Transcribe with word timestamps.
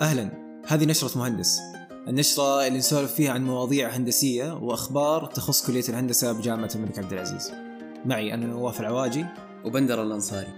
أهلا. 0.00 0.30
هذه 0.66 0.84
نشرة 0.84 1.18
مهندس. 1.18 1.60
النشرة 2.08 2.66
اللي 2.66 2.78
نسولف 2.78 3.12
فيها 3.12 3.32
عن 3.32 3.44
مواضيع 3.44 3.88
هندسية 3.88 4.52
وأخبار 4.52 5.26
تخص 5.26 5.66
كلية 5.66 5.84
الهندسة 5.88 6.32
بجامعة 6.32 6.70
الملك 6.74 6.98
عبد 6.98 7.12
العزيز. 7.12 7.52
معي 8.04 8.34
أنا 8.34 8.46
نواف 8.46 8.80
العواجي. 8.80 9.26
وبندر 9.64 10.02
الأنصاري. 10.02 10.48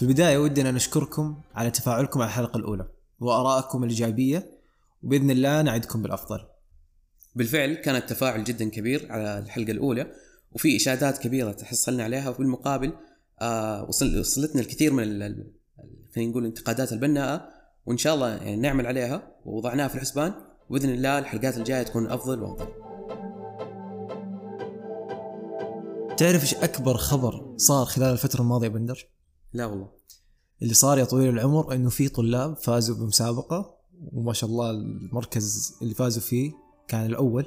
في 0.00 0.06
البداية 0.06 0.38
ودنا 0.38 0.70
نشكركم 0.70 1.40
على 1.54 1.70
تفاعلكم 1.70 2.20
على 2.20 2.28
الحلقة 2.28 2.56
الأولى 2.56 2.88
وآرائكم 3.20 3.84
الإيجابية 3.84 4.50
وبإذن 5.02 5.30
الله 5.30 5.62
نعدكم 5.62 6.02
بالأفضل 6.02 6.40
بالفعل 7.34 7.74
كان 7.74 7.96
التفاعل 7.96 8.44
جدا 8.44 8.68
كبير 8.68 9.12
على 9.12 9.38
الحلقة 9.38 9.70
الأولى 9.70 10.12
وفي 10.52 10.76
إشادات 10.76 11.18
كبيرة 11.18 11.52
تحصلنا 11.52 12.04
عليها 12.04 12.30
وفي 12.30 12.40
المقابل 12.40 12.92
آه 13.40 13.84
وصل 13.84 14.18
وصلتنا 14.18 14.60
الكثير 14.60 14.92
من 14.92 15.20
خلينا 16.14 16.30
نقول 16.30 16.42
الانتقادات 16.42 16.92
البناءة 16.92 17.48
وإن 17.86 17.96
شاء 17.96 18.14
الله 18.14 18.28
يعني 18.28 18.56
نعمل 18.56 18.86
عليها 18.86 19.32
ووضعناها 19.44 19.88
في 19.88 19.94
الحسبان 19.94 20.32
وبإذن 20.70 20.90
الله 20.90 21.18
الحلقات 21.18 21.56
الجاية 21.56 21.82
تكون 21.82 22.06
أفضل 22.06 22.42
وأفضل 22.42 22.68
تعرف 26.16 26.42
إيش 26.42 26.54
أكبر 26.54 26.96
خبر 26.96 27.54
صار 27.56 27.86
خلال 27.86 28.12
الفترة 28.12 28.40
الماضية 28.40 28.66
يا 28.66 28.72
بندر؟ 28.72 29.08
لا 29.52 29.66
والله. 29.66 29.88
اللي 30.62 30.74
صار 30.74 30.98
يا 30.98 31.04
طويل 31.04 31.28
العمر 31.28 31.74
إنه 31.74 31.90
في 31.90 32.08
طلاب 32.08 32.56
فازوا 32.56 32.96
بمسابقة 32.96 33.76
وما 34.12 34.32
شاء 34.32 34.50
الله 34.50 34.70
المركز 34.70 35.76
اللي 35.82 35.94
فازوا 35.94 36.22
فيه 36.22 36.52
كان 36.88 37.06
الأول 37.06 37.46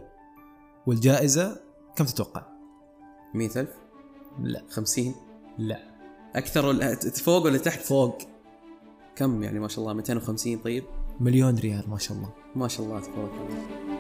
والجائزة 0.88 1.62
كم 1.96 2.06
تتوقع؟ 2.06 2.46
مئة 3.36 3.60
ألف؟ 3.62 3.70
لا. 4.40 4.64
خمسين؟ 4.70 5.16
لا. 5.58 5.80
أكثر 6.36 6.66
ولا 6.66 6.96
فوق 6.96 7.44
ولا 7.44 7.58
تحت؟ 7.58 7.82
فوق. 7.82 8.18
كم 9.16 9.44
يعني 9.44 9.60
ما 9.60 9.68
شاء 9.68 9.80
الله 9.84 9.94
250 9.94 10.58
طيب؟ 10.58 10.84
مليون 11.20 11.56
ريال 11.56 11.90
ما 11.90 11.98
شاء 11.98 12.18
الله. 12.18 12.34
ما 12.56 12.68
شاء 12.68 12.86
الله 12.86 13.00
تبارك 13.00 13.32
الله. 13.32 13.93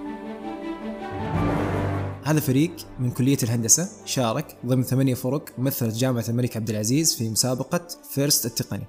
هذا 2.26 2.40
فريق 2.40 2.72
من 3.00 3.12
كلية 3.12 3.38
الهندسة 3.44 3.90
شارك 4.06 4.58
ضمن 4.66 4.84
ثمانية 4.84 5.14
فرق 5.14 5.60
مثلت 5.60 5.96
جامعة 5.96 6.26
الملك 6.30 6.58
عبد 6.58 6.70
العزيز 6.70 7.16
في 7.16 7.30
مسابقة 7.30 7.88
فيرست 8.14 8.46
التقني. 8.46 8.88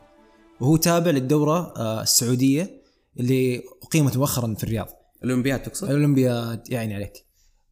وهو 0.61 0.77
تابع 0.77 1.11
للدورة 1.11 1.75
آه، 1.77 2.03
السعودية 2.03 2.83
اللي 3.21 3.63
أقيمت 3.83 4.17
مؤخرا 4.17 4.55
في 4.55 4.65
الرياض. 4.65 4.89
الأولمبياد 5.25 5.63
تقصد؟ 5.63 5.89
الأولمبياد 5.89 6.63
يعني 6.69 6.95
عليك. 6.95 7.13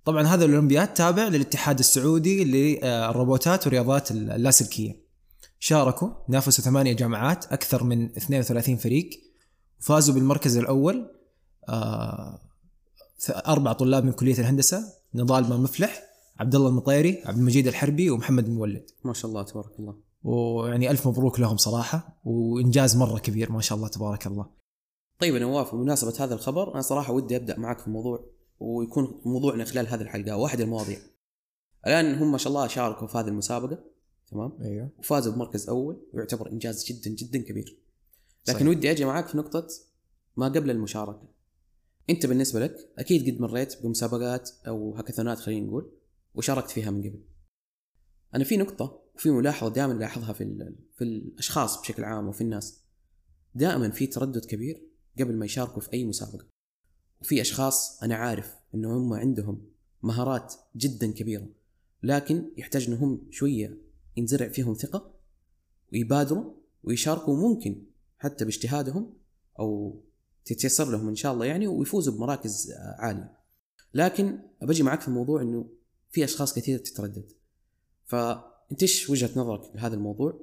طبعا 0.05 0.23
هذا 0.23 0.45
الأولمبياد 0.45 0.95
تابع 0.95 1.29
للاتحاد 1.29 1.79
السعودي 1.79 2.45
للروبوتات 2.45 3.67
والرياضات 3.67 4.11
اللاسلكية. 4.11 5.03
شاركوا 5.59 6.09
نافسوا 6.29 6.65
ثمانية 6.65 6.93
جامعات 6.93 7.53
أكثر 7.53 7.85
من 7.85 8.05
32 8.05 8.77
فريق 8.77 9.11
وفازوا 9.81 10.15
بالمركز 10.15 10.57
الأول 10.57 11.11
آه، 11.69 12.52
أربع 13.31 13.73
طلاب 13.73 14.05
من 14.05 14.13
كلية 14.13 14.39
الهندسة 14.39 14.85
نضال 15.15 15.45
بن 15.45 15.61
مفلح 15.61 16.03
عبد 16.39 16.55
الله 16.55 16.69
المطيري 16.69 17.23
عبد 17.25 17.39
المجيد 17.39 17.67
الحربي 17.67 18.11
ومحمد 18.11 18.45
بن 18.45 18.53
مولد. 18.53 18.91
ما 19.05 19.13
شاء 19.13 19.31
الله 19.31 19.43
تبارك 19.43 19.79
الله. 19.79 19.97
ويعني 20.23 20.91
ألف 20.91 21.09
مبروك 21.09 21.41
لهم 21.41 21.57
صراحة 21.57 22.21
وإنجاز 22.25 22.97
مرة 22.97 23.19
كبير 23.19 23.53
ما 23.53 23.61
شاء 23.61 23.77
الله 23.79 23.89
تبارك 23.89 24.27
الله. 24.27 24.47
طيب 25.19 25.35
نواف 25.35 25.75
بمناسبة 25.75 26.25
هذا 26.25 26.35
الخبر 26.35 26.75
أنا 26.75 26.81
صراحة 26.81 27.13
ودي 27.13 27.37
أبدأ 27.37 27.59
معك 27.59 27.79
في 27.79 27.87
الموضوع 27.87 28.25
ويكون 28.61 29.21
موضوعنا 29.25 29.65
خلال 29.65 29.89
هذه 29.89 30.01
الحلقة 30.01 30.37
واحد 30.37 30.61
المواضيع. 30.61 30.99
الآن 31.87 32.15
هم 32.15 32.33
ما 32.33 32.39
شاء 32.39 32.49
الله 32.49 32.67
شاركوا 32.67 33.07
في 33.07 33.19
هذه 33.19 33.29
المسابقة 33.29 33.79
تمام؟ 34.31 34.53
أيوه. 34.61 34.91
وفازوا 34.99 35.33
بمركز 35.33 35.69
أول 35.69 36.07
ويعتبر 36.15 36.51
إنجاز 36.51 36.85
جدا 36.85 37.11
جدا 37.11 37.39
كبير. 37.39 37.79
لكن 38.49 38.59
صحيح. 38.59 38.69
ودي 38.69 38.91
أجي 38.91 39.05
معك 39.05 39.27
في 39.27 39.37
نقطة 39.37 39.67
ما 40.37 40.47
قبل 40.47 40.71
المشاركة. 40.71 41.32
أنت 42.11 42.27
بالنسبة 42.27 42.61
لك 42.61 42.93
أكيد 42.99 43.31
قد 43.31 43.41
مريت 43.41 43.83
بمسابقات 43.83 44.51
أو 44.67 44.95
هاكاثونات 44.95 45.39
خلينا 45.39 45.67
نقول 45.67 45.93
وشاركت 46.35 46.71
فيها 46.71 46.91
من 46.91 47.01
قبل. 47.01 47.23
أنا 48.35 48.45
في 48.45 48.57
نقطة 48.57 49.03
وفي 49.15 49.31
ملاحظة 49.31 49.73
دائما 49.73 49.93
ألاحظها 49.93 50.33
في 50.33 50.75
في 50.97 51.05
الأشخاص 51.05 51.81
بشكل 51.81 52.05
عام 52.05 52.29
وفي 52.29 52.41
الناس. 52.41 52.83
دائما 53.55 53.91
في 53.91 54.07
تردد 54.07 54.45
كبير 54.45 54.83
قبل 55.21 55.37
ما 55.37 55.45
يشاركوا 55.45 55.81
في 55.81 55.93
أي 55.93 56.05
مسابقة. 56.05 56.47
وفي 57.21 57.41
أشخاص 57.41 58.03
أنا 58.03 58.15
عارف 58.15 58.55
إنه 58.75 58.97
هم 58.97 59.13
عندهم 59.13 59.73
مهارات 60.03 60.55
جدا 60.77 61.13
كبيرة 61.13 61.49
لكن 62.03 62.51
يحتاج 62.57 62.87
إنهم 62.89 63.27
شوية 63.31 63.79
ينزرع 64.17 64.49
فيهم 64.49 64.75
ثقة 64.75 65.15
ويبادروا 65.93 66.55
ويشاركوا 66.83 67.37
ممكن 67.37 67.85
حتى 68.19 68.45
باجتهادهم 68.45 69.15
أو 69.59 70.01
تتيسر 70.45 70.91
لهم 70.91 71.09
إن 71.09 71.15
شاء 71.15 71.33
الله 71.33 71.47
يعني 71.47 71.67
ويفوزوا 71.67 72.15
بمراكز 72.15 72.71
آه، 72.71 72.97
عالية. 72.99 73.39
لكن 73.95 74.39
بجي 74.63 74.83
معك 74.83 75.01
في 75.01 75.09
الموضوع 75.09 75.43
إنه 75.43 75.71
في 76.11 76.25
أشخاص 76.25 76.55
كثير 76.55 76.79
تتردد. 76.79 77.33
فأنت 78.05 78.83
إيش 78.83 79.11
وجهة 79.11 79.31
نظرك 79.37 79.77
لهذا 79.77 79.95
الموضوع؟ 79.95 80.41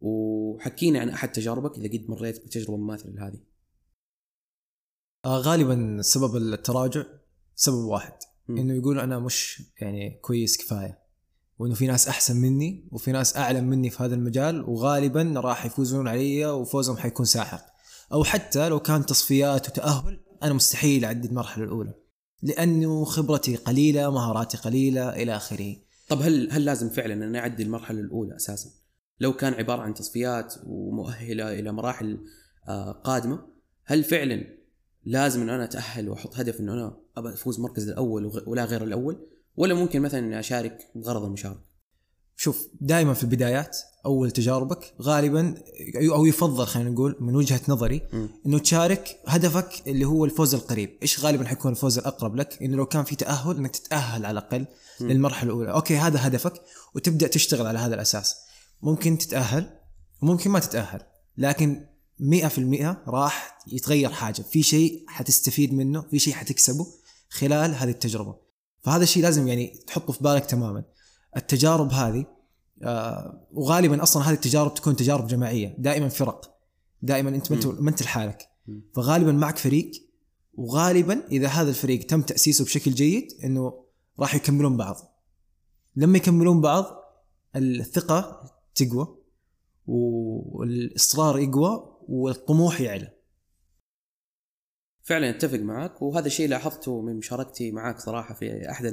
وحكينا 0.00 1.00
عن 1.00 1.08
أحد 1.08 1.32
تجاربك 1.32 1.78
إذا 1.78 1.98
قد 1.98 2.10
مريت 2.10 2.46
بتجربة 2.46 2.76
مماثلة 2.76 3.12
لهذه. 3.12 3.40
آه 5.24 5.38
غالبا 5.38 6.02
سبب 6.02 6.36
التراجع 6.36 7.04
سبب 7.54 7.84
واحد. 7.84 8.12
مم. 8.48 8.58
إنه 8.58 8.74
يقول 8.74 9.00
أنا 9.00 9.18
مش 9.18 9.62
يعني 9.80 10.18
كويس 10.22 10.56
كفاية. 10.56 11.04
وإنه 11.58 11.74
في 11.74 11.86
ناس 11.86 12.08
أحسن 12.08 12.36
مني 12.36 12.88
وفي 12.92 13.12
ناس 13.12 13.36
أعلم 13.36 13.64
مني 13.64 13.90
في 13.90 14.02
هذا 14.02 14.14
المجال 14.14 14.68
وغالبا 14.68 15.32
راح 15.36 15.66
يفوزون 15.66 16.08
علي 16.08 16.46
وفوزهم 16.46 16.96
حيكون 16.96 17.26
ساحق. 17.26 17.73
أو 18.12 18.24
حتى 18.24 18.68
لو 18.68 18.80
كان 18.80 19.06
تصفيات 19.06 19.68
وتأهل 19.68 20.20
أنا 20.42 20.52
مستحيل 20.54 21.04
اعدي 21.04 21.28
المرحله 21.28 21.64
الأولى 21.64 21.94
لأنه 22.42 23.04
خبرتي 23.04 23.56
قليلة 23.56 24.10
مهاراتي 24.10 24.56
قليلة 24.56 25.08
إلى 25.08 25.36
آخره 25.36 25.76
طب 26.08 26.22
هل 26.22 26.48
هل 26.52 26.64
لازم 26.64 26.88
فعلا 26.88 27.24
أن 27.24 27.36
اعدي 27.36 27.62
المرحلة 27.62 28.00
الأولى 28.00 28.36
أساسا؟ 28.36 28.70
لو 29.20 29.32
كان 29.32 29.54
عبارة 29.54 29.82
عن 29.82 29.94
تصفيات 29.94 30.54
ومؤهلة 30.66 31.52
إلى 31.58 31.72
مراحل 31.72 32.18
آه، 32.68 32.92
قادمة 32.92 33.46
هل 33.84 34.04
فعلا 34.04 34.44
لازم 35.04 35.42
أن 35.42 35.48
أنا 35.48 35.64
أتأهل 35.64 36.08
وأحط 36.08 36.36
هدف 36.36 36.60
انه 36.60 36.72
أنا 36.72 36.96
أبى 37.16 37.28
أفوز 37.28 37.60
مركز 37.60 37.88
الأول 37.88 38.42
ولا 38.46 38.64
غير 38.64 38.84
الأول؟ 38.84 39.26
ولا 39.56 39.74
ممكن 39.74 40.02
مثلا 40.02 40.40
أشارك 40.40 40.90
بغرض 40.94 41.24
المشاركة؟ 41.24 41.64
شوف 42.36 42.68
دائما 42.80 43.14
في 43.14 43.22
البدايات 43.24 43.78
أول 44.06 44.30
تجاربك 44.30 44.94
غالبا 45.02 45.54
أو 45.96 46.26
يفضل 46.26 46.66
خلينا 46.66 46.90
نقول 46.90 47.16
من 47.20 47.36
وجهة 47.36 47.60
نظري 47.68 48.02
مم. 48.12 48.28
إنه 48.46 48.58
تشارك 48.58 49.20
هدفك 49.26 49.82
اللي 49.86 50.04
هو 50.04 50.24
الفوز 50.24 50.54
القريب، 50.54 50.98
إيش 51.02 51.20
غالبا 51.20 51.44
حيكون 51.44 51.72
الفوز 51.72 51.98
الأقرب 51.98 52.36
لك؟ 52.36 52.62
إنه 52.62 52.76
لو 52.76 52.86
كان 52.86 53.04
في 53.04 53.16
تأهل 53.16 53.56
إنك 53.56 53.70
تتأهل 53.70 54.26
على 54.26 54.38
الأقل 54.38 54.66
مم. 55.00 55.08
للمرحلة 55.08 55.50
الأولى، 55.50 55.72
أوكي 55.72 55.96
هذا 55.96 56.26
هدفك 56.26 56.62
وتبدأ 56.94 57.26
تشتغل 57.26 57.66
على 57.66 57.78
هذا 57.78 57.94
الأساس. 57.94 58.36
ممكن 58.82 59.18
تتأهل 59.18 59.78
وممكن 60.22 60.50
ما 60.50 60.58
تتأهل، 60.58 61.00
لكن 61.36 61.86
100% 62.20 63.02
راح 63.08 63.58
يتغير 63.72 64.10
حاجة، 64.10 64.42
في 64.42 64.62
شيء 64.62 65.04
حتستفيد 65.08 65.74
منه، 65.74 66.02
في 66.10 66.18
شيء 66.18 66.34
حتكسبه 66.34 66.86
خلال 67.30 67.74
هذه 67.74 67.90
التجربة. 67.90 68.36
فهذا 68.82 69.02
الشيء 69.02 69.22
لازم 69.22 69.48
يعني 69.48 69.84
تحطه 69.86 70.12
في 70.12 70.22
بالك 70.22 70.46
تماما. 70.46 70.84
التجارب 71.36 71.92
هذه 71.92 72.33
وغالبا 73.52 74.02
أصلا 74.02 74.22
هذه 74.22 74.34
التجارب 74.34 74.74
تكون 74.74 74.96
تجارب 74.96 75.26
جماعية، 75.26 75.76
دائما 75.78 76.08
فرق. 76.08 76.58
دائما 77.02 77.30
أنت 77.30 77.52
ما 77.66 77.90
أنت 77.90 78.02
لحالك. 78.02 78.48
فغالبا 78.94 79.32
معك 79.32 79.58
فريق 79.58 79.90
وغالبا 80.54 81.26
إذا 81.26 81.48
هذا 81.48 81.68
الفريق 81.70 82.06
تم 82.06 82.22
تأسيسه 82.22 82.64
بشكل 82.64 82.90
جيد 82.90 83.28
إنه 83.44 83.84
راح 84.18 84.34
يكملون 84.34 84.76
بعض. 84.76 84.96
لما 85.96 86.18
يكملون 86.18 86.60
بعض 86.60 86.84
الثقة 87.56 88.50
تقوى 88.74 89.18
والإصرار 89.86 91.38
يقوى 91.38 91.98
والطموح 92.08 92.80
يعلى. 92.80 93.12
فعلا 95.02 95.30
أتفق 95.30 95.58
معك 95.58 96.02
وهذا 96.02 96.26
الشيء 96.26 96.48
لاحظته 96.48 97.00
من 97.00 97.16
مشاركتي 97.16 97.70
معك 97.70 98.00
صراحة 98.00 98.34
في 98.34 98.70
أحد 98.70 98.86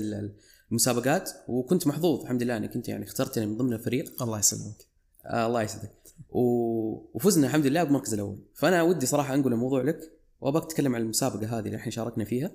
المسابقات 0.71 1.29
وكنت 1.47 1.87
محظوظ 1.87 2.21
الحمد 2.21 2.43
لله 2.43 2.57
انك 2.57 2.75
انت 2.75 2.89
يعني 2.89 3.03
اخترتني 3.05 3.45
من 3.45 3.57
ضمن 3.57 3.73
الفريق. 3.73 4.23
الله 4.23 4.39
يسلمك. 4.39 4.87
آه 5.25 5.47
الله 5.47 5.61
يسعدك. 5.61 5.91
و- 6.29 7.17
وفزنا 7.17 7.47
الحمد 7.47 7.65
لله 7.65 7.83
بالمركز 7.83 8.13
الأول. 8.13 8.37
فأنا 8.55 8.81
ودي 8.83 9.05
صراحة 9.05 9.33
أنقل 9.33 9.53
الموضوع 9.53 9.81
لك 9.81 9.99
وأبغاك 10.41 10.65
تتكلم 10.65 10.95
عن 10.95 11.01
المسابقة 11.01 11.59
هذه 11.59 11.65
اللي 11.65 11.77
إحنا 11.77 11.91
شاركنا 11.91 12.25
فيها 12.25 12.51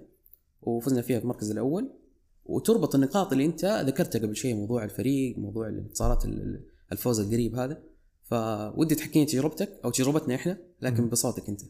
وفزنا 0.63 1.03
فيها 1.03 1.19
بالمركز 1.19 1.51
الأول. 1.51 1.91
وتربط 2.45 2.95
النقاط 2.95 3.33
اللي 3.33 3.45
أنت 3.45 3.65
ذكرتها 3.87 4.19
قبل 4.19 4.37
شيء 4.37 4.55
موضوع 4.55 4.85
الفريق 4.85 5.39
موضوع 5.39 5.69
الانتصارات 5.69 6.25
ال- 6.25 6.65
الفوز 6.93 7.21
القريب 7.21 7.55
هذا. 7.55 7.83
فودي 8.25 8.95
تحكيني 8.95 9.27
تجربتك 9.27 9.81
أو 9.85 9.91
تجربتنا 9.91 10.35
إحنا 10.35 10.59
لكن. 10.83 11.09
بصوتك 11.09 11.49
أنت. 11.49 11.61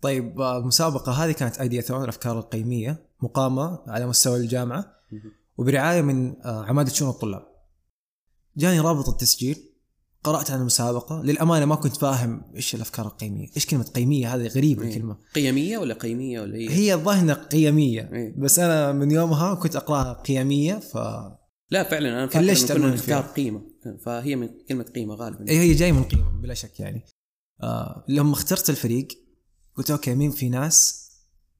طيب 0.00 0.40
آه، 0.40 0.58
المسابقة 0.58 1.12
هذه 1.12 1.32
كانت 1.32 1.58
ايدياثون 1.60 2.02
الافكار 2.04 2.38
القيمية 2.38 3.06
مقامة 3.20 3.78
على 3.86 4.06
مستوى 4.06 4.36
الجامعة. 4.36 4.92
مهم. 5.12 5.32
وبرعاية 5.58 6.02
من 6.02 6.42
آه، 6.44 6.64
عمادة 6.64 6.92
شؤون 6.92 7.10
الطلاب. 7.10 7.42
جاني 8.56 8.80
رابط 8.80 9.08
التسجيل 9.08 9.68
قرأت 10.24 10.50
عن 10.50 10.60
المسابقة 10.60 11.22
للأمانة 11.22 11.64
ما 11.64 11.74
كنت 11.74 11.96
فاهم 11.96 12.42
إيش 12.56 12.74
الأفكار 12.74 13.06
القيمية 13.06 13.48
إيش 13.56 13.66
كلمة 13.66 13.84
قيمية 13.84 14.34
هذه 14.34 14.46
غريبة 14.46 14.82
إيه. 14.82 14.88
الكلمة 14.88 15.16
قيمية 15.34 15.78
ولا 15.78 15.94
قيمية 15.94 16.40
ولا 16.40 16.56
هي, 16.56 16.70
هي 16.70 16.94
الظاهر 16.94 17.20
إنها 17.20 17.34
قيمية 17.34 18.10
إيه. 18.12 18.34
بس 18.38 18.58
أنا 18.58 18.92
من 18.92 19.10
يومها 19.10 19.54
كنت 19.54 19.76
أقرأها 19.76 20.12
قيمية 20.12 20.74
ف 20.74 20.96
لا 21.70 21.90
فعلا 21.90 22.26
كلشت 22.26 22.70
إنه 22.70 22.80
كنا 22.80 22.88
أنا 22.88 22.94
نختار. 22.94 23.22
قيمة 23.22 23.62
فهي 24.04 24.36
من 24.36 24.48
كلمة 24.68 24.84
قيمة 24.84 25.14
غالبا 25.14 25.48
إيه 25.48 25.60
هي 25.60 25.74
جاي 25.74 25.92
من 25.92 26.04
قيمة 26.04 26.30
بلا 26.42 26.54
شك 26.54 26.80
يعني 26.80 27.04
آه 27.62 28.04
لما 28.08 28.32
اخترت 28.32 28.70
الفريق 28.70 29.08
قلت 29.76 29.90
أوكي 29.90 30.14
مين 30.14 30.30
في 30.30 30.48
ناس 30.48 31.08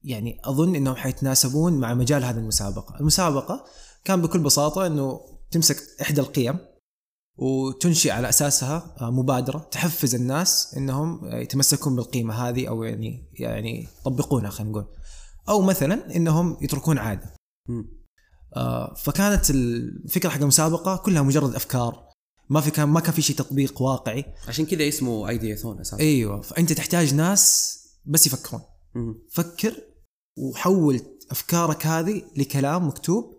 يعني 0.03 0.41
أظن 0.43 0.75
إنهم 0.75 0.95
حيتناسبون 0.95 1.73
مع 1.73 1.93
مجال 1.93 2.23
هذه 2.23 2.37
المسابقة 2.37 2.99
المسابقة 2.99 3.65
كان 4.03 4.21
بكل 4.21 4.39
بساطة 4.39 4.87
إنه 4.87 5.21
تمسك 5.51 5.77
إحدى 6.01 6.21
القيم 6.21 6.57
وتنشئ 7.37 8.11
على 8.11 8.29
أساسها 8.29 8.95
آه، 9.01 9.11
مبادرة 9.11 9.67
تحفز 9.71 10.15
الناس 10.15 10.73
إنهم 10.77 11.25
آه، 11.25 11.35
يتمسكون 11.35 11.95
بالقيمة 11.95 12.33
هذه 12.33 12.67
أو 12.67 12.83
يعني 12.83 13.29
يعني 13.33 13.87
يطبقونها 14.01 14.49
خلينا 14.49 14.71
نقول. 14.71 14.85
أو 15.49 15.61
مثلا 15.61 16.15
إنهم 16.15 16.57
يتركون 16.61 16.97
عادة. 16.97 17.33
آه، 18.55 18.93
فكانت 18.93 19.49
الفكرة 19.49 20.29
حق 20.29 20.41
المسابقة 20.41 20.97
كلها 20.97 21.21
مجرد 21.21 21.55
أفكار. 21.55 22.09
ما 22.49 22.61
في 22.61 22.71
كان 22.71 22.89
ما 22.89 22.99
كان 22.99 23.13
في 23.13 23.21
شيء 23.21 23.35
تطبيق 23.35 23.81
واقعي. 23.81 24.25
عشان 24.47 24.65
كذا 24.65 24.87
اسمه 24.87 25.29
ايدياثون 25.29 25.79
أساسا. 25.79 25.99
أيوه 25.99 26.41
فأنت 26.41 26.73
تحتاج 26.73 27.13
ناس 27.13 27.75
بس 28.05 28.27
يفكرون. 28.27 28.61
فكر 29.31 29.75
وحول 30.37 31.01
أفكارك 31.31 31.85
هذه 31.85 32.21
لكلام 32.37 32.87
مكتوب 32.87 33.38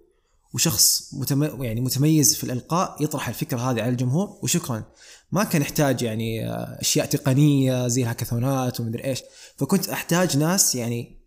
وشخص 0.55 1.15
متم... 1.15 1.63
يعني 1.63 1.81
متميز 1.81 2.37
في 2.37 2.45
الإلقاء 2.45 2.97
يطرح 3.01 3.29
الفكرة 3.29 3.59
هذه 3.59 3.83
على 3.83 3.89
الجمهور 3.89 4.39
وشكرا. 4.43 4.85
ما 5.33 5.45
كان 5.45 5.63
يحتاج 5.63 6.03
يعني 6.03 6.49
آه، 6.49 6.79
أشياء 6.81 7.07
تقنية 7.07 7.89
زي 7.89 8.03
الهاكاثونات 8.03 8.81
ومدري 8.81 9.05
إيش. 9.05 9.23
فكنت 9.57 9.89
أحتاج 9.89 10.37
ناس 10.37 10.75
يعني 10.75 11.21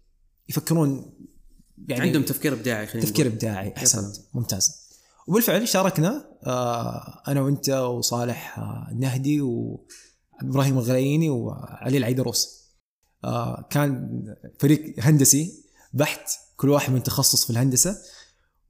يفكرون 0.49 1.13
يعني 1.87 2.01
عندهم 2.01 2.23
تفكير 2.23 2.53
إبداعي 2.53 2.87
خلينا 2.87 3.07
تفكير. 3.07 3.27
إبداعي 3.27 3.73
أحسنت. 3.77 4.15
ممتاز. 4.33 4.83
وبالفعل 5.27 5.67
شاركنا 5.67 6.25
آه، 6.45 7.23
أنا 7.27 7.41
وأنت 7.41 7.69
وصالح 7.69 8.59
آه، 8.59 8.87
النهدي 8.91 9.41
وإبراهيم 9.41 10.77
الغلييني 10.77 11.29
وعلي 11.29 11.97
العيدروس. 11.97 12.63
آه، 13.23 13.67
كان 13.69 14.23
فريق 14.59 14.95
هندسي 14.99 15.63
بحت 15.93 16.29
كل 16.57 16.69
واحد 16.69 16.93
من 16.93 17.03
تخصص 17.03 17.43
في 17.43 17.49
الهندسة. 17.49 17.97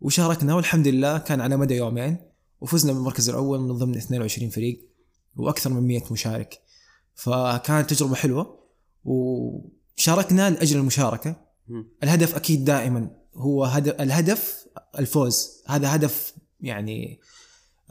وشاركنا 0.04 0.56
والحمد 0.56 0.88
لله 0.88 1.18
كان 1.18 1.42
على 1.42 1.58
مدى 1.58 1.76
يومين 1.76 2.18
وفزنا 2.62 2.94
بالمركز 2.94 3.30
الأول 3.30 3.60
من 3.60 3.72
ضمن 3.72 3.96
22 3.96 4.50
فريق 4.50 4.90
وأكثر 5.36 5.70
من 5.70 5.88
100 5.88 6.02
مشارك. 6.12 6.62
فكانت 7.16 7.90
تجربة 7.90 8.16
حلوة 8.16 8.60
وشاركنا 9.06 10.50
لأجل 10.50 10.78
المشاركة. 10.78 11.36
الهدف 12.04 12.36
أكيد 12.36 12.66
دائما 12.66 13.12
هو 13.36 13.64
هدف 13.64 14.02
الهدف 14.02 14.68
الفوز. 15.00 15.64
هذا 15.68 15.96
هدف 15.96 16.34
يعني 16.62 17.20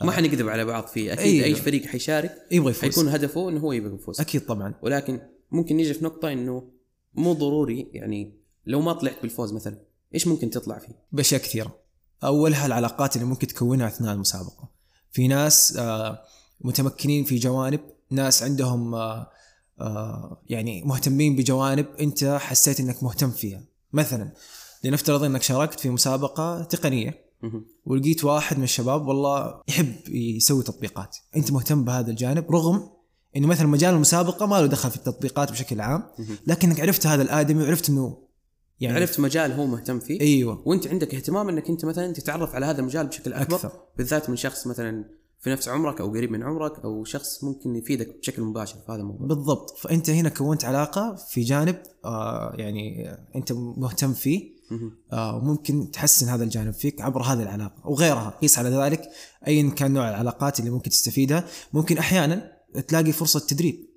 ما 0.03 0.13
حنكذب 0.13 0.49
على 0.49 0.65
بعض 0.65 0.87
فيه 0.87 1.13
أكيد 1.13 1.43
أيوه. 1.43 1.45
أي 1.45 1.55
فريق 1.55 1.87
حيشارك 1.87 2.47
يبغى 2.51 2.71
يفوز. 2.71 2.91
حيكون 2.91 3.09
هدفه 3.09 3.49
إنه 3.49 3.61
هو 3.61 3.73
يبغى 3.73 3.95
يفوز. 3.95 4.21
أكيد 4.21 4.47
طبعا. 4.47 4.75
ولكن 4.83 5.21
ممكن 5.51 5.77
نيجي 5.77 5.95
في 5.95 6.05
نقطة 6.05 6.33
إنه 6.33 6.69
مو 7.15 7.33
ضروري 7.33 7.91
يعني 7.93 8.35
لو 8.67 8.81
ما 8.81 8.93
طلعت 8.93 9.23
بالفوز 9.23 9.53
مثلا 9.53 9.79
إيش 10.15 10.27
ممكن 10.27 10.51
تطلع 10.51 10.79
فيه؟ 10.79 10.93
بأشياء 11.13 11.41
كثيرة. 11.41 11.82
اولها 12.25 12.67
العلاقات 12.67 13.17
اللي 13.17 13.27
ممكن 13.27 13.47
تكونها 13.47 13.87
أثناء 13.87 14.15
المسابقة 14.15 14.69
في 15.13 15.29
ناس 15.29 15.77
آه، 15.77 16.23
متمكنين 16.61 17.25
في 17.25 17.37
جوانب 17.37 17.81
ناس 18.11 18.43
عندهم 18.43 18.95
آه، 18.95 19.31
آه، 19.81 20.43
يعني 20.49 20.83
مهتمين 20.83 21.37
بجوانب 21.37 21.87
أنت 22.01 22.39
حسيت 22.41 22.81
إنك 22.81 23.03
مهتم 23.03 23.31
فيها 23.31 23.63
مثلا 23.93 24.33
لنفترض 24.85 25.25
إنك 25.25 25.43
شاركت 25.43 25.81
في 25.81 25.91
مسابقة 25.91 26.63
تقنية. 26.63 27.33
ولقيت 27.87 28.25
واحد 28.25 28.59
من 28.59 28.65
الشباب 28.65 29.07
والله 29.07 29.61
يحب 29.69 29.95
يسوي 30.09 30.63
تطبيقات 30.63 31.17
أنت 31.37 31.53
مهتم 31.53 31.85
بهذا 31.85 32.11
الجانب 32.11 32.51
رغم 32.53 32.91
إنه 33.37 33.47
مثلا 33.47 33.67
مجال 33.67 33.95
المسابقة 33.95 34.47
ما 34.47 34.61
له 34.61 34.67
دخل 34.67 34.91
في 34.91 34.97
التطبيقات 34.97 35.53
بشكل 35.53 35.81
عام. 35.81 36.03
لكنك 36.47 36.81
عرفت 36.81 37.07
هذا 37.07 37.23
الآدمي 37.23 37.63
وعرفت 37.63 37.91
إنه 37.91 38.19
يعني 38.81 38.97
عرفت 38.97 39.21
مجال 39.21 39.53
هو 39.53 39.67
مهتم 39.67 40.01
فيه 40.01 40.21
أيوه. 40.21 40.63
وأنت 40.69 40.87
عندك 40.87 41.15
اهتمام 41.15 41.49
إنك 41.49 41.69
أنت 41.71 41.85
مثلا 41.85 42.13
تتعرف 42.13 42.55
على 42.55 42.67
هذا 42.67 42.81
المجال 42.81 43.07
بشكل 43.07 43.33
أكبر 43.33 43.57
أكثر. 43.57 43.73
بالذات 43.99 44.31
من 44.31 44.37
شخص 44.37 44.67
مثلا 44.67 45.05
في 45.41 45.51
نفس 45.51 45.69
عمرك 45.69 46.01
أو 46.01 46.11
قريب 46.11 46.31
من 46.31 46.43
عمرك 46.43 46.79
أو 46.85 47.05
شخص 47.05 47.45
ممكن 47.45 47.77
يفيدك 47.77 48.19
بشكل 48.19 48.43
مباشر 48.43 48.77
في 48.87 48.93
هذا 48.93 49.01
الموضوع. 49.01 49.27
بالضبط. 49.27 49.79
فأنت 49.79 50.11
هنا 50.11 50.29
كونت 50.29 50.65
علاقة 50.65 51.15
في 51.15 51.41
جانب 51.41 51.83
آه 52.05 52.55
يعني 52.59 53.11
أنت 53.37 53.53
مهتم 53.53 54.13
فيه. 54.13 54.63
آه 55.13 55.37
وممكن 55.37 55.91
تحسن 55.91 56.29
هذا 56.29 56.45
الجانب 56.45 56.73
فيك 56.73 57.01
عبر 57.01 57.23
هذه 57.23 57.43
العلاقة 57.43 57.89
وغيرها. 57.89 58.39
قيس 58.43 58.59
على 58.59 58.69
ذلك 58.69 59.09
ايا 59.47 59.71
كان 59.71 59.93
نوع 59.93 60.11
العلاقات 60.11 60.61
اللي 60.61 60.71
ممكن 60.71 60.91
تستفيدها. 60.91 61.45
ممكن 61.73 61.99
أحيانا 61.99 62.53
تلاقي 62.89 63.13
فرصة 63.13 63.41
تدريب. 63.41 63.92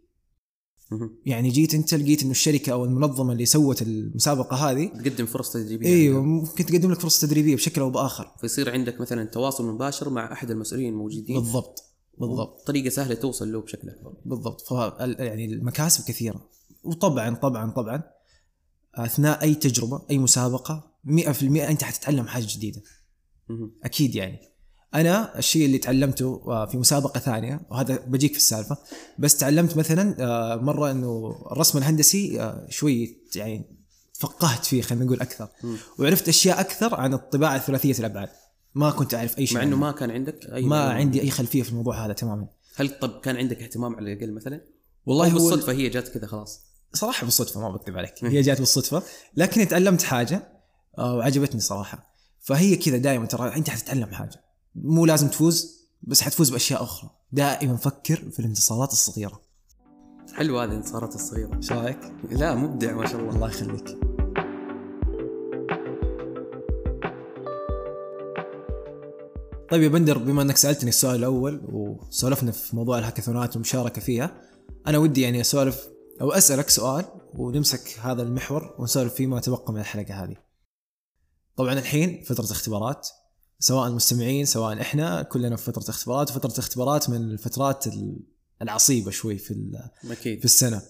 يعني 1.25 1.49
جيت 1.49 1.73
انت 1.73 1.93
لقيت 1.93 2.21
إنه 2.21 2.31
الشركة 2.31 2.71
أو 2.71 2.85
المنظمة 2.85 3.33
اللي 3.33 3.45
سوت 3.45 3.81
المسابقة 3.81 4.55
هذه 4.55 4.85
تقدم 4.87 5.25
فرص 5.25 5.53
تدريبية 5.53 5.87
إيوه 5.87 6.17
عندهم. 6.17 6.35
ممكن 6.35 6.65
تقدم 6.65 6.91
لك 6.91 6.99
فرصه 6.99 7.27
تدريبية 7.27 7.55
بشكل 7.55 7.81
أو 7.81 7.89
بآخر. 7.89 8.31
فيصير 8.41 8.71
عندك 8.71 9.01
مثلا 9.01 9.25
تواصل 9.25 9.65
مباشر 9.65 10.09
مع 10.09 10.33
أحد 10.33 10.51
المسؤولين 10.51 10.93
الموجودين. 10.93 11.35
بالضبط 11.35 11.83
بالضبط. 12.17 12.67
طريقه 12.67 12.89
سهلة 12.89 13.15
توصل 13.15 13.53
له 13.53 13.61
بشكل 13.61 13.89
أكبر. 13.89 14.13
بالضبط. 14.25 14.61
ف 14.61 14.71
يعني 15.01 15.45
المكاسب 15.45 16.03
كثيرة. 16.07 16.49
وطبعا 16.83 17.35
طبعا 17.35 17.71
طبعا 17.71 18.03
أثناء 18.95 19.41
أي 19.41 19.55
تجربة 19.55 20.01
أي 20.11 20.17
مسابقة 20.17 20.91
100% 21.05 21.43
أنت 21.43 21.83
حتتعلم 21.83 22.27
حاجة 22.27 22.45
جديدة. 22.49 22.81
أكيد 23.83 24.15
يعني. 24.15 24.39
أنا 24.95 25.39
الشيء 25.39 25.65
اللي 25.65 25.77
تعلمته 25.77 26.41
آه، 26.47 26.65
في 26.65 26.77
مسابقة 26.77 27.19
ثانية 27.19 27.61
وهذا 27.69 27.99
بجيك 28.07 28.31
في 28.31 28.37
السالفة. 28.37 28.77
بس 29.19 29.37
تعلمت 29.37 29.77
مثلا 29.77 30.15
آه، 30.19 30.55
مرة 30.55 30.91
إنه 30.91 31.35
الرسم 31.51 31.77
الهندسي 31.77 32.41
آه، 32.41 32.67
شوي 32.69 33.17
يعني 33.35 33.65
فقهت 34.13 34.65
فيه 34.65 34.81
خلينا 34.81 35.05
نقول 35.05 35.21
أكثر. 35.21 35.47
وعرفت 35.99 36.27
أشياء 36.27 36.59
أكثر 36.59 36.95
عن 36.95 37.13
الطباعة 37.13 37.59
ثلاثيه 37.59 37.99
الأبعاد. 37.99 38.29
ما 38.75 38.91
كنت 38.91 39.13
أعرف 39.13 39.37
أي 39.37 39.45
شيء 39.45 39.57
مع 39.57 39.63
إنه. 39.63 39.75
ما 39.75 39.91
كان 39.91 40.11
عندك 40.11 40.45
أي 40.53 40.61
ما. 40.61 40.93
عندي 40.93 41.21
أي 41.21 41.29
خلفية 41.29 41.63
في 41.63 41.69
الموضوع 41.69 42.05
هذا 42.05 42.13
تماما. 42.13 42.47
هل 42.75 42.99
طب 42.99 43.19
كان 43.19 43.37
عندك 43.37 43.61
اهتمام 43.61 43.95
على 43.95 44.13
الأقل 44.13 44.33
مثلا؟ 44.33 44.61
والله 45.05 45.27
هو 45.27 45.33
بالصدفة 45.33 45.71
هي 45.71 45.89
جات 45.89 46.07
كذا 46.07 46.27
خلاص. 46.27 46.61
صراحة 46.93 47.25
بالصدفة 47.25 47.61
ما 47.61 47.69
بكذب 47.69 47.97
عليك. 47.97 48.13
هي 48.23 48.41
جات 48.41 48.59
بالصدفة. 48.59 49.03
لكني 49.35 49.65
تعلمت 49.65 50.03
حاجة 50.03 50.47
وعجبتني 50.97 51.61
صراحة. 51.61 52.15
فهي 52.41 52.75
كذا 52.75 52.97
دائما 52.97 53.25
ترى 53.25 53.55
أنت 53.55 53.69
حتتعلم 53.69 54.13
حاجة. 54.13 54.44
مو 54.75 55.05
لازم 55.05 55.27
تفوز 55.27 55.85
بس 56.01 56.21
حتفوز 56.21 56.49
بأشياء 56.49 56.83
أخرى. 56.83 57.09
دائما 57.31 57.77
فكر 57.77 58.29
في 58.29 58.39
الانتصارات 58.39 58.91
الصغيرة. 58.91 59.41
حلوة 60.33 60.63
هذه 60.63 60.69
الانتصارات 60.69 61.15
الصغيرة. 61.15 61.55
إيش 61.55 61.71
رأيك؟ 61.71 61.99
لا 62.31 62.55
مبدع 62.55 62.93
ما 62.93 63.07
شاء 63.07 63.21
الله. 63.21 63.35
الله 63.35 63.47
يخليك. 63.47 63.97
طيب 69.71 69.83
يا 69.83 69.87
بندر 69.87 70.17
بما 70.17 70.41
إنك 70.41 70.57
سألتني 70.57 70.89
السؤال 70.89 71.15
الأول 71.15 71.61
وسولفنا 71.65 72.51
في 72.51 72.75
موضوع 72.75 72.99
الهاكاثونات 72.99 73.51
والمشاركه 73.51 74.01
فيها 74.01 74.41
أنا 74.87 74.97
ودي 74.97 75.21
يعني 75.21 75.41
أسولف 75.41 75.87
أو 76.21 76.31
أسألك 76.31 76.69
سؤال 76.69 77.05
ونمسك 77.33 77.99
هذا 77.99 78.21
المحور 78.21 78.75
ونسولف 78.79 79.13
فيه 79.13 79.27
ما 79.27 79.39
تبقى 79.39 79.73
من 79.73 79.79
الحلقة 79.79 80.23
هذه. 80.23 80.35
طبعا 81.55 81.73
الحين 81.73 82.23
فترة 82.23 82.51
اختبارات 82.51 83.09
سواء 83.59 83.87
المستمعين 83.87 84.45
سواء 84.45 84.81
إحنا 84.81 85.21
كلنا 85.21 85.55
في 85.55 85.63
فترة 85.63 85.89
اختبارات 85.89 86.31
وفترة 86.31 86.59
اختبارات 86.59 87.09
من 87.09 87.31
الفترات 87.31 87.85
العصيبة 88.61 89.11
شوي 89.11 89.37
في 89.37 89.71
أكيد. 90.11 90.39
في 90.39 90.45
السنة. 90.45 90.81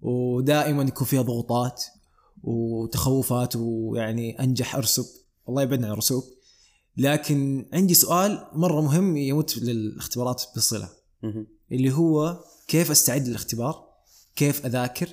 ودائما 0.00 0.82
يكون 0.82 1.06
فيها 1.06 1.22
ضغوطات 1.22 1.84
وتخوفات 2.42 3.56
ويعني 3.56 4.40
أنجح 4.40 4.76
أرسب. 4.76 5.04
الله 5.48 5.62
يبعدنا 5.62 5.86
عن 5.86 5.92
الرسوب. 5.92 6.24
لكن 6.96 7.68
عندي 7.72 7.94
سؤال 7.94 8.46
مرة 8.52 8.80
مهم 8.80 9.16
يمت 9.16 9.58
للاختبارات 9.58 10.42
بصلة. 10.56 10.88
اللي 11.72 11.92
هو 11.92 12.44
كيف 12.68 12.90
أستعد 12.90 13.28
للاختبار؟ 13.28 13.88
كيف 14.36 14.66
أذاكر؟ 14.66 15.08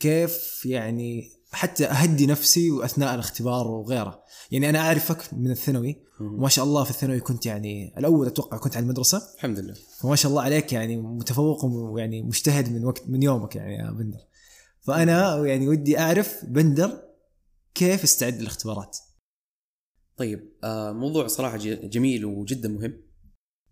كيف 0.00 0.66
يعني 0.66 1.30
حتى 1.52 1.86
أهدي 1.86 2.26
نفسي 2.26 2.70
وأثناء 2.70 3.14
الاختبار 3.14 3.68
وغيره. 3.68 4.22
يعني 4.50 4.70
أنا 4.70 4.78
أعرفك 4.78 5.34
من 5.34 5.50
الثانوي 5.50 6.02
وما 6.20 6.48
شاء 6.48 6.64
الله 6.64 6.84
في 6.84 6.90
الثانوي 6.90 7.20
كنت 7.20 7.46
يعني 7.46 7.98
الأول 7.98 8.26
أتوقع 8.26 8.58
كنت 8.58 8.76
على 8.76 8.82
المدرسة. 8.82 9.22
الحمد 9.34 9.58
لله. 9.58 9.74
فما 10.00 10.16
شاء 10.16 10.30
الله 10.30 10.42
عليك 10.42 10.72
يعني 10.72 10.96
متفوق 10.96 11.64
ويعني 11.64 12.22
مجتهد 12.22 12.72
من 12.72 12.84
وقت 12.84 13.08
من 13.08 13.22
يومك 13.22 13.56
يعني 13.56 13.74
يا 13.74 13.90
بندر. 13.90 14.20
فأنا 14.80 15.46
يعني 15.46 15.68
ودي 15.68 15.98
أعرف 15.98 16.44
بندر 16.44 17.02
كيف 17.74 18.04
استعد 18.04 18.40
للاختبارات؟ 18.40 18.98
طيب 20.16 20.52
آه 20.64 20.92
موضوع 20.92 21.26
صراحة 21.26 21.56
جميل 21.56 22.24
وجدا 22.24 22.68
مهم. 22.68 23.02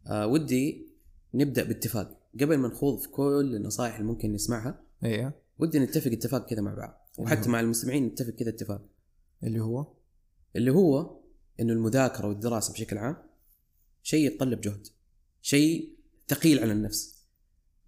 آه 0.06 0.26
ودي 0.26 0.88
نبدأ 1.35 1.64
باتفاق. 1.64 2.18
قبل 2.40 2.56
ما 2.56 2.68
نخوض 2.68 2.99
في 2.99 3.08
كل 3.08 3.52
النصائح 3.56 3.94
اللي 3.94 4.06
ممكن 4.06 4.32
نسمعها 4.32 4.80
أيوه 5.04 5.32
ودي 5.58 5.78
نتفق 5.78 6.11
اتفاق 6.12 6.47
كذا 6.47 6.61
مع 6.61 6.75
بعض. 6.75 7.08
وحتى. 7.19 7.49
مع 7.49 7.61
المستمعين 7.61 8.07
نتفق 8.07 8.31
كذا 8.31 8.49
اتفاق. 8.49 8.89
اللي 9.45 9.61
هو؟ 9.61 9.87
اللي 10.57 10.71
هو 10.71 11.21
إنه 11.61 11.73
المذاكرة 11.73 12.29
والدراسة 12.29 12.73
بشكل 12.73 12.99
عام 12.99 13.17
شيء 14.03 14.27
يتطلب 14.27 14.61
جهد 14.61 14.87
شيء 15.43 15.97
ثقيل 16.29 16.59
على 16.59 16.73
النفس. 16.73 17.19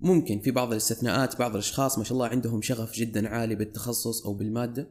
ممكن 0.01 0.41
في 0.41 0.51
بعض 0.51 0.71
الاستثناءات 0.71 1.39
بعض 1.39 1.53
الأشخاص 1.53 1.99
ما 1.99 2.05
شاء 2.05 2.13
الله 2.13 2.27
عندهم 2.27 2.63
شغف 2.63 2.95
جدا 2.95 3.29
عالي 3.29 3.55
بالتخصص 3.55 4.27
أو 4.27 4.35
بالمادة 4.35 4.89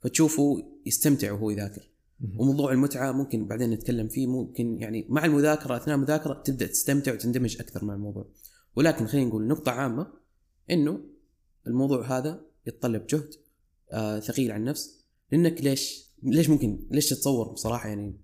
فتشوفه 0.00 0.62
يستمتع 0.86 1.32
وهو 1.32 1.50
يذاكر. 1.50 1.90
وموضوع 2.36 2.72
المتعة 2.72 3.12
ممكن 3.12 3.46
بعدين 3.46 3.70
نتكلم 3.70 4.08
فيه 4.08 4.26
ممكن 4.26 4.78
يعني 4.78 5.06
مع 5.08 5.24
المذاكرة 5.24 5.76
أثناء 5.76 5.96
المذاكرة 5.96 6.42
تبدأ 6.42 6.66
تستمتع 6.66 7.12
وتندمج 7.12 7.60
أكثر 7.60 7.84
مع 7.84 7.94
الموضوع. 7.94 8.28
ولكن 8.76 9.06
خلينا 9.06 9.28
نقول 9.28 9.46
نقطة 9.46 9.72
عامة 9.72 10.12
إنه 10.70 11.00
الموضوع 11.66 12.18
هذا 12.18 12.40
يتطلب 12.66 13.06
جهد 13.06 13.34
آه 13.92 14.20
ثقيل 14.20 14.52
على 14.52 14.60
النفس 14.60 15.06
لأنك 15.32 15.60
ليش 15.60 16.06
ليش 16.22 16.50
ممكن 16.50 16.86
ليش 16.90 17.08
تتصور 17.08 17.52
بصراحة 17.52 17.88
يعني 17.88 18.20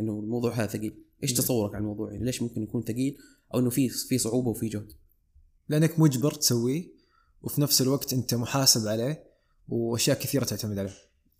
إنه 0.00 0.20
الموضوع 0.20 0.52
هذا 0.52 0.66
ثقيل؟ 0.66 1.04
إيش 1.22 1.32
تصورك 1.32 1.74
عن 1.74 1.80
الموضوع؟ 1.80 2.12
يعني 2.12 2.24
ليش 2.24 2.42
ممكن 2.42 2.62
يكون 2.62 2.82
ثقيل 2.82 3.16
أو 3.54 3.58
إنه 3.58 3.70
في 3.70 3.88
في 3.88 4.18
صعوبة 4.18 4.48
وفي 4.48 4.68
جهد؟ 4.68 4.92
لأنك 5.68 6.00
مجبر 6.00 6.34
تسويه 6.34 6.92
وفي 7.42 7.60
نفس 7.60 7.82
الوقت 7.82 8.12
أنت 8.12 8.34
محاسب 8.34 8.88
عليه 8.88 9.24
وأشياء 9.68 10.18
كثيرة 10.18 10.44
تعتمد 10.44 10.78
عليه. 10.78 10.94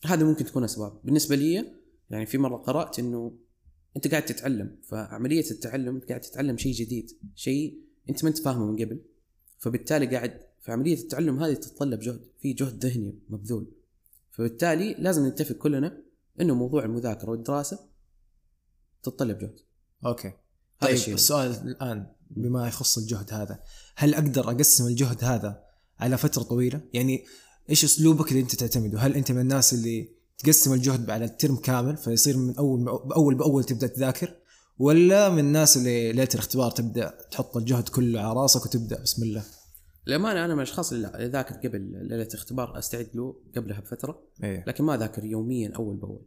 هذا 0.05 0.25
ممكن 0.25 0.45
تكون 0.45 0.65
أسباب. 0.65 1.01
بالنسبة 1.05 1.37
لي 1.37 1.73
يعني 2.11 2.27
في 2.27 2.39
مرة 2.39 2.57
قرأت 2.57 2.99
إنه 2.99 3.39
أنت 3.97 4.09
قاعد 4.09 4.25
تتعلم 4.25 4.79
فعملية 4.83 5.51
التعلم 5.51 5.95
أنت 5.95 6.09
قاعد 6.09 6.21
تتعلم 6.21 6.57
شيء 6.57 6.73
جديد 6.73 7.11
شيء 7.35 7.83
أنت 8.09 8.25
ما 8.25 8.31
أنت 8.31 8.39
فاهمه 8.39 8.67
من 8.67 8.85
قبل 8.85 9.05
فبالتالي 9.59 10.07
قاعد 10.07 10.41
فعملية 10.63 10.95
التعلم 10.95 11.43
هذه 11.43 11.55
تتطلب 11.55 12.01
جهد 12.01 12.21
في 12.41 12.53
جهد 12.53 12.87
ذهني 12.87 13.19
مبذول. 13.29 13.67
فبالتالي 14.31 14.95
لازم 14.99 15.27
نتفق 15.27 15.55
كلنا 15.55 16.03
إنه 16.41 16.55
موضوع 16.55 16.85
المذاكرة 16.85 17.31
والدراسة 17.31 17.79
تتطلب 19.03 19.39
جهد. 19.39 19.57
okay. 20.07 20.33
طيب 20.81 20.95
الشيء. 20.95 21.15
السؤال 21.15 21.51
الآن 21.51 22.07
بما 22.31 22.69
يخص 22.69 22.99
الجهد 22.99 23.33
هذا 23.35 23.61
هل 23.97 24.15
أقدر 24.15 24.51
أقسم 24.51 24.87
الجهد 24.87 25.25
هذا 25.25 25.65
على 25.99 26.19
فترة 26.19 26.43
طويلة؟ 26.43 26.81
يعني 26.93 27.25
إيش 27.71 27.85
أسلوبك 27.85 28.29
اللي 28.29 28.41
أنت 28.41 28.55
تعتمده؟ 28.55 28.99
هل 28.99 29.15
أنت 29.15 29.33
من 29.33 29.41
الناس 29.41 29.75
اللي 29.75 30.09
تقسم 30.39 30.73
الجهد 30.73 31.11
على 31.11 31.25
ال 31.25 31.31
term 31.31 31.57
كامل 31.57 31.97
فيصير 31.97 32.37
من 32.37 32.57
أول 32.57 32.85
بأول 32.85 33.35
بأول 33.35 33.65
تبدأ 33.65 33.87
تذاكر 33.87 34.35
ولا 34.79 35.29
من 35.29 35.39
الناس 35.39 35.77
اللي 35.77 36.13
ليله 36.13 36.29
الاختبار 36.35 36.71
تبدأ 36.71 37.19
تحط 37.31 37.57
الجهد 37.57 37.89
كله 37.89 38.21
على 38.21 38.33
راسك 38.33 38.67
وتبدأ؟ 38.67 39.03
بسم 39.03 39.23
الله. 39.23 39.45
للأمانة 40.07 40.45
أنا 40.45 40.55
من 40.55 40.61
الأشخاص 40.61 40.93
اللي 40.93 41.09
لا 41.09 41.29
ذاكر 41.29 41.55
قبل 41.55 41.81
ليلة 41.81 42.23
الاختبار 42.23 42.79
أستعد 42.79 43.09
له 43.15 43.37
قبلها 43.57 43.81
بفترة 43.81 44.23
إيه. 44.43 44.65
لكن 44.67 44.85
ما 44.85 44.97
ذاكر 44.97 45.25
يوميا 45.25 45.73
أول 45.77 45.97
بأول. 45.97 46.23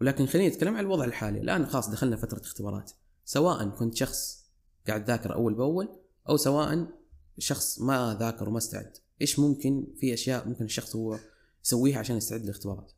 ولكن 0.00 0.26
خليني 0.26 0.48
اتكلم 0.48 0.74
عن 0.74 0.84
الوضع 0.84 1.04
الحالي. 1.04 1.40
الآن 1.40 1.66
خلاص 1.66 1.90
دخلنا 1.90 2.16
فترة 2.16 2.40
اختبارات. 2.40 2.92
سواء 3.24 3.68
كنت 3.68 3.94
شخص 3.94 4.46
قاعد 4.86 5.06
ذاكر 5.06 5.34
أول 5.34 5.54
بأول 5.54 5.88
أو 6.28 6.36
سواء 6.36 6.88
شخص 7.38 7.80
ما 7.80 8.16
ذاكر 8.20 8.48
وما 8.48 8.58
استعد. 8.58 8.92
إيش 9.20 9.38
ممكن 9.38 9.86
في 9.96 10.14
أشياء 10.14 10.48
ممكن 10.48 10.64
الشخص 10.64 10.96
هو 10.96 11.18
يسويها 11.64 11.98
عشان 11.98 12.16
يستعد 12.16 12.42
للاختبارات؟ 12.42 12.92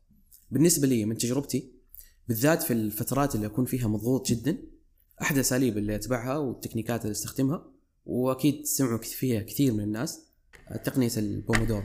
بالنسبة 0.51 0.87
لي 0.87 1.05
من 1.05 1.17
تجربتي 1.17 1.71
بالذات 2.27 2.63
في 2.63 2.73
الفترات 2.73 3.35
اللي 3.35 3.45
أكون 3.45 3.65
فيها 3.65 3.87
مضغوط 3.87 4.27
جدا 4.27 4.57
أحد 5.21 5.35
الأساليب 5.35 5.77
اللي 5.77 5.95
أتبعها 5.95 6.37
والتكنيكات 6.37 7.01
اللي 7.01 7.11
أستخدمها 7.11 7.74
وأكيد 8.05 8.65
سمعوا 8.65 8.97
فيها 8.97 9.41
كثير 9.41 9.73
من 9.73 9.83
الناس 9.83 10.21
تقنية 10.83 11.11
البومودورو. 11.17 11.83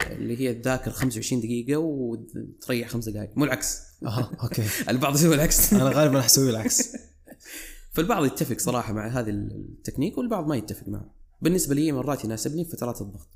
اللي 0.00 0.40
هي 0.40 0.54
تذاكر 0.54 0.90
25 0.90 1.42
دقيقة 1.42 1.78
وتريح 1.78 2.88
خمس 2.88 3.08
دقائق. 3.08 3.30
مو 3.36 3.44
العكس. 3.44 3.78
أها 4.02 4.36
okay. 4.42 4.62
البعض 4.90 5.14
يسوي 5.14 5.34
العكس. 5.34 5.74
أنا 5.74 5.84
غالبا 5.84 6.16
راح 6.16 6.24
أسوي 6.24 6.50
العكس. 6.50 6.96
فالبعض 7.94 8.24
يتفق 8.24 8.58
صراحة 8.58 8.92
مع 8.92 9.08
هذا 9.08 9.30
التكنيك 9.30 10.18
والبعض 10.18 10.46
ما 10.46 10.56
يتفق 10.56 10.88
معه. 10.88 11.14
بالنسبة 11.42 11.74
لي 11.74 11.92
مرات 11.92 12.24
يناسبني 12.24 12.64
في 12.64 12.70
فترات 12.70 13.00
الضغط. 13.00 13.28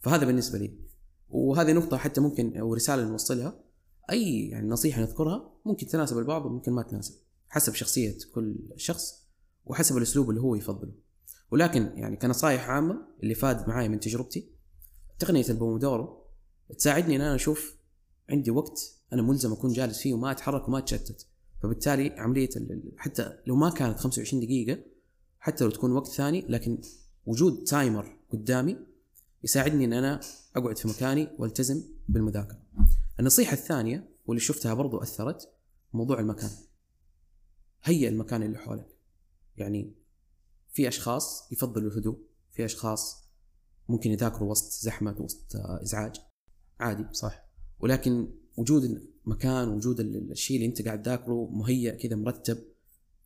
فهذا 0.00 0.24
بالنسبة 0.24 0.58
لي. 0.58 0.78
وهذه 1.28 1.72
نقطة 1.72 1.96
حتى 1.96 2.20
ممكن 2.20 2.56
أو 2.56 2.74
رسالة 2.74 3.04
نوصلها. 3.04 3.60
أي 4.10 4.48
يعني 4.48 4.68
نصيحة 4.68 5.02
نذكرها 5.02 5.54
ممكن 5.66 5.86
تناسب 5.86 6.18
البعض 6.18 6.46
وممكن 6.46 6.72
ما 6.72 6.82
تناسب. 6.82 7.14
حسب 7.48 7.74
شخصية 7.74 8.18
كل 8.34 8.56
شخص. 8.76 9.19
وحسب 9.70 9.96
الأسلوب 9.96 10.30
اللي 10.30 10.40
هو 10.40 10.54
يفضله 10.54 10.92
ولكن 11.50 11.90
يعني 11.94 12.16
كنصائح 12.16 12.70
عامة 12.70 12.98
اللي 13.22 13.34
فاد 13.34 13.68
معاي 13.68 13.88
من 13.88 14.00
تجربتي 14.00 14.50
تقنية 15.18 15.44
البومودورو 15.48 16.24
تساعدني 16.78 17.16
إن 17.16 17.20
أنا 17.20 17.34
أشوف 17.34 17.76
عندي 18.30 18.50
وقت 18.50 18.80
أنا 19.12 19.22
ملزم 19.22 19.52
أكون 19.52 19.72
جالس 19.72 19.98
فيه 19.98 20.14
وما 20.14 20.30
أتحرك 20.30 20.68
وما 20.68 20.78
أتشتت 20.78 21.26
فبالتالي 21.62 22.10
عملية 22.10 22.48
حتى 22.96 23.32
لو 23.46 23.56
ما 23.56 23.70
كانت 23.70 23.98
25 23.98 24.42
دقيقة 24.42 24.78
حتى 25.38 25.64
لو 25.64 25.70
تكون 25.70 25.92
وقت 25.92 26.06
ثاني 26.06 26.46
لكن 26.48 26.80
وجود 27.26 27.64
تايمر 27.64 28.16
قدامي 28.30 28.76
يساعدني 29.44 29.84
إن 29.84 29.92
أنا 29.92 30.20
أقعد 30.56 30.78
في 30.78 30.88
مكاني 30.88 31.28
وألتزم 31.38 31.82
بالمذاكرة. 32.08 32.58
النصيحة 33.20 33.52
الثانية 33.52 34.08
واللي 34.26 34.40
شفتها 34.40 34.74
برضو 34.74 34.98
أثرت 34.98 35.48
موضوع 35.92 36.20
المكان. 36.20 36.50
هيئ 37.82 38.08
المكان 38.08 38.42
اللي 38.42 38.58
حولك. 38.58 38.99
يعني 39.56 39.92
في 40.72 40.88
أشخاص 40.88 41.48
يفضلوا 41.52 41.90
الهدوء، 41.90 42.18
في 42.52 42.64
أشخاص 42.64 43.24
ممكن 43.88 44.10
يذاكروا 44.10 44.50
وسط 44.50 44.82
زحمة 44.84 45.16
وسط 45.20 45.56
إزعاج. 45.56 46.16
عادي. 46.80 47.04
صح. 47.12 47.44
ولكن 47.80 48.28
وجود 48.56 48.84
المكان 49.26 49.68
وجود 49.68 50.00
ال- 50.00 50.16
ال- 50.16 50.30
الشيء 50.30 50.56
اللي 50.56 50.68
أنت 50.68 50.82
قاعد 50.82 51.02
تذاكره 51.02 51.48
مهيأ 51.52 51.92
كذا 51.92 52.16
مرتب 52.16 52.58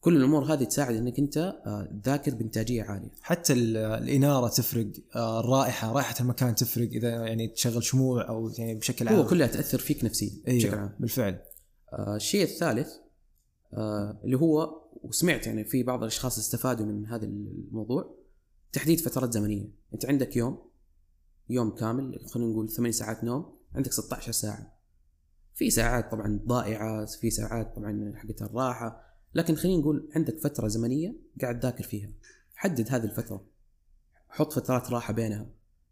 كل 0.00 0.16
الأمور 0.16 0.44
هذه 0.52 0.64
تساعد 0.64 0.94
إنك 0.96 1.18
أنت 1.18 1.36
آه، 1.38 1.98
تذاكر 2.02 2.34
بإنتاجية 2.34 2.82
عالية. 2.82 3.10
حتى 3.22 3.52
ال- 3.52 3.76
الإنارة 3.76 4.48
تفرق 4.48 4.86
آه، 5.16 5.40
الرائحة 5.40 5.92
رائحة 5.92 6.14
المكان 6.20 6.54
تفرق 6.54 6.88
إذا 6.88 7.08
يعني 7.08 7.48
تشغل 7.48 7.84
شموع 7.84 8.28
أو 8.28 8.48
يعني 8.58 8.74
بشكل 8.74 9.08
عام. 9.08 9.16
هو 9.16 9.26
كلها 9.26 9.46
تأثر 9.46 9.78
فيك 9.78 10.04
نفسيا 10.04 10.28
بشكل 10.30 10.50
أيوه 10.68 10.76
عام. 10.80 10.96
بالفعل. 11.00 11.40
آه، 11.92 12.16
الشيء 12.16 12.42
الثالث 12.42 12.88
اللي 14.24 14.36
هو 14.36 14.83
وسمعت 15.04 15.46
يعني 15.46 15.64
في 15.64 15.82
بعض 15.82 16.00
الأشخاص 16.00 16.38
استفادوا 16.38 16.86
من 16.86 17.06
هذا 17.06 17.24
الموضوع 17.24 18.18
تحديد 18.72 19.00
فترات 19.00 19.32
زمنية. 19.32 19.68
أنت 19.94 20.06
عندك 20.06 20.36
يوم 20.36 20.58
يوم 21.48 21.70
كامل 21.70 22.20
خلينا 22.26 22.50
نقول 22.50 22.70
ثمان 22.70 22.92
ساعات 22.92 23.24
نوم 23.24 23.58
عندك 23.74 23.92
16 23.92 24.32
ساعة. 24.32 24.74
في 25.54 25.70
ساعات 25.70 26.10
طبعا 26.10 26.40
ضائعة 26.46 27.06
في 27.06 27.30
ساعات 27.30 27.76
طبعا 27.76 28.12
حقت 28.16 28.42
الراحة 28.42 29.04
لكن 29.34 29.54
خلينا 29.54 29.80
نقول 29.80 30.10
عندك 30.16 30.38
فترة 30.38 30.68
زمنية 30.68 31.16
قاعد 31.40 31.60
تذاكر 31.60 31.84
فيها. 31.84 32.10
حدد 32.54 32.88
هذه 32.90 33.04
الفترة. 33.04 33.46
حط 34.28 34.52
فترات 34.52 34.90
راحة 34.90 35.12
بينها. 35.12 35.46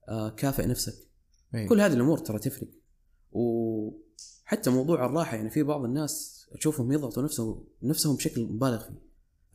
آه، 0.08 0.30
كافئ 0.30 0.66
نفسك. 0.66 0.94
أيوة. 1.54 1.68
كل 1.68 1.80
هذه 1.80 1.92
الأمور 1.92 2.18
ترى 2.18 2.38
تفرق. 2.38 2.68
وحتى 3.32 4.70
موضوع 4.70 5.06
الراحة 5.06 5.36
يعني 5.36 5.50
في 5.50 5.62
بعض 5.62 5.84
الناس 5.84 6.41
أشوفهم 6.52 6.92
يضغطوا 6.92 7.22
نفسهم 7.22 7.64
نفسهم 7.82 8.16
بشكل 8.16 8.44
مبالغ 8.44 8.84
فيه. 8.84 9.02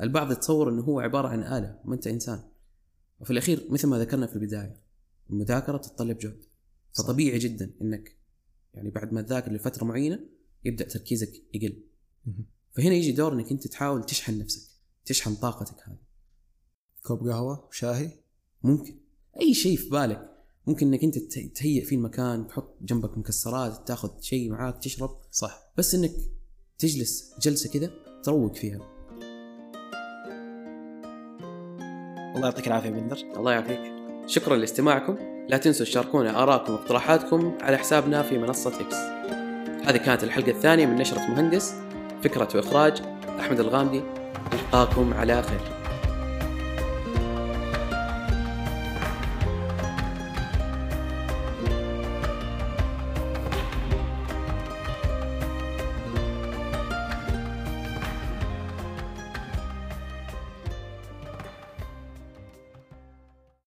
البعض 0.01 0.31
يتصور 0.31 0.69
إنه 0.69 0.81
هو 0.81 0.99
عبارة 0.99 1.27
عن 1.27 1.43
آلة 1.43 1.79
ما 1.85 1.95
أنت 1.95 2.07
إنسان. 2.07 2.43
وفي 3.19 3.31
الأخير 3.31 3.67
مثل 3.69 3.87
ما 3.87 3.99
ذكرنا 3.99 4.27
في 4.27 4.35
البداية 4.35 4.81
المذاكرة 5.29 5.77
تتطلب 5.77 6.17
جهد. 6.17 6.43
فطبيعي 6.97 7.39
جدا 7.39 7.73
إنك 7.81 8.17
يعني 8.73 8.89
بعد 8.89 9.13
ما 9.13 9.21
تذاكر 9.21 9.51
لفترة 9.51 9.85
معينة 9.85 10.19
يبدأ 10.65 10.85
تركيزك 10.87 11.31
يقل. 11.53 11.83
فهنا 12.71 12.95
يجي 12.95 13.11
دور 13.11 13.33
إنك 13.33 13.51
أنت 13.51 13.67
تحاول 13.67 14.03
تشحن 14.05 14.37
نفسك 14.39 14.61
تشحن 15.05 15.35
طاقتك 15.35 15.83
هذه. 15.87 15.97
كوب 17.03 17.27
قهوة 17.27 17.69
شاهي؟ 17.71 18.11
ممكن. 18.63 18.97
أي 19.41 19.53
شيء 19.53 19.77
في 19.77 19.89
بالك. 19.89 20.33
ممكن 20.67 20.87
إنك 20.87 21.03
أنت 21.03 21.17
ته- 21.17 21.51
تهيئ 21.55 21.83
فيه 21.85 21.95
المكان 21.95 22.47
تحط 22.47 22.77
جنبك 22.81 23.17
مكسرات 23.17 23.87
تاخذ 23.87 24.21
شيء 24.21 24.51
معاك 24.51 24.83
تشرب. 24.83 25.21
صح. 25.31 25.73
بس 25.77 25.95
إنك 25.95 26.11
تجلس 26.79 27.35
جلسة 27.41 27.69
كذا 27.69 27.89
تروق 28.23 28.55
فيها. 28.55 28.79
الله 32.35 32.45
يعطيك 32.45 32.67
العافية 32.67 32.89
بندر. 32.89 33.17
الله 33.37 33.51
يعافيك. 33.51 33.79
شكرا 34.27 34.55
لاستماعكم. 34.55 35.17
لا 35.49 35.57
تنسوا 35.57 35.85
تشاركونا 35.85 36.43
آراءكم 36.43 36.73
واقتراحاتكم 36.73 37.57
على 37.61 37.77
حسابنا 37.77 38.23
في 38.23 38.37
منصة 38.37 38.81
إكس 38.81 38.95
هذه 39.87 39.97
كانت 39.97 40.23
الحلقة 40.23 40.51
الثانية 40.51 40.85
من 40.85 40.95
نشرة 40.95 41.19
مهندس 41.19 41.73
فكرة 42.23 42.49
وإخراج 42.55 43.01
أحمد 43.39 43.59
الغامدي. 43.59 44.01
نلقاكم 44.53 45.13
على 45.13 45.43
خير. 45.43 45.76